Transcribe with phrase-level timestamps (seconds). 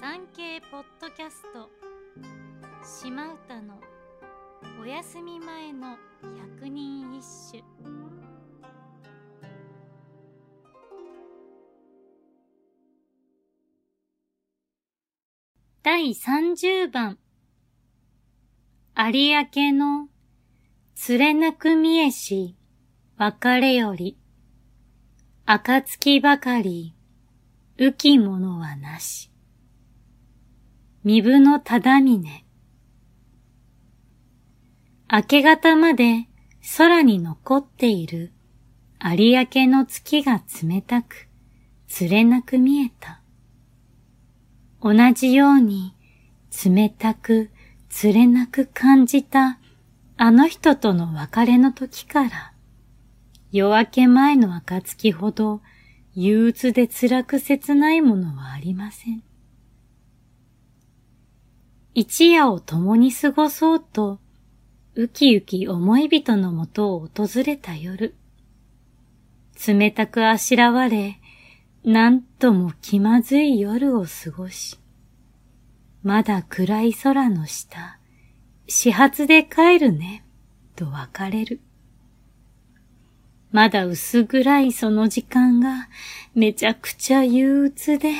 [0.00, 1.68] 産経ポッドキャスト。
[2.82, 3.78] 島唄の
[4.80, 5.98] お休み前の
[6.56, 7.62] 百人一首。
[15.82, 17.18] 第三十番。
[18.96, 19.12] 有
[19.54, 20.08] 明の
[20.94, 22.56] 釣れなく見えし
[23.18, 24.16] 別れより。
[25.44, 26.94] 暁ばかり
[27.76, 29.29] 浮き物はなし。
[31.02, 32.44] 身分のただみね。
[35.10, 36.28] 明け方まで
[36.76, 38.32] 空に残っている
[39.02, 41.26] 有明の月が冷たく、
[41.88, 43.22] 釣れなく見えた。
[44.82, 45.94] 同じように
[46.64, 47.50] 冷たく
[47.88, 49.58] 釣れなく感じた
[50.18, 52.52] あの人との別れの時から、
[53.52, 55.62] 夜明け前の暁ほど
[56.14, 59.29] 憂鬱で辛く切ないものはありません。
[61.94, 64.20] 一夜を共に過ごそうと、
[64.94, 68.14] ウキウキ思い人のもとを訪れた夜。
[69.66, 71.20] 冷たくあしらわれ、
[71.84, 74.78] なんとも気まずい夜を過ごし、
[76.02, 77.98] まだ暗い空の下、
[78.68, 80.24] 始発で帰るね、
[80.76, 81.60] と別れる。
[83.50, 85.88] まだ薄暗いその時間が
[86.34, 88.12] めちゃくちゃ憂鬱で、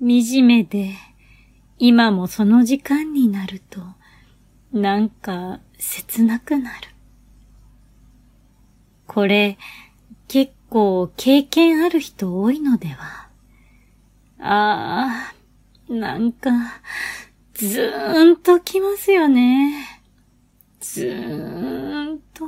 [0.00, 0.94] 惨めで、
[1.78, 3.80] 今もその時間になると、
[4.72, 6.88] なんか切なくなる。
[9.06, 9.58] これ、
[10.28, 13.28] 結構経験ある人多いのでは。
[14.38, 15.32] あ
[15.90, 16.50] あ、なんか、
[17.54, 20.00] ずーんときますよね。
[20.80, 22.44] ずーんと。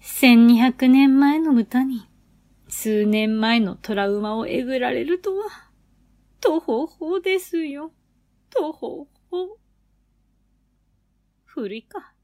[0.00, 2.06] 1200年前の歌に、
[2.68, 5.65] 数年前のトラウマをえぐられるとは。
[6.40, 7.92] とほほですよ。
[8.50, 9.58] とほほ。
[11.44, 12.15] ふりか。